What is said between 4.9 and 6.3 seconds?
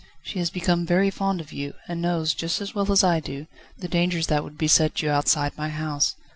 you outside my house.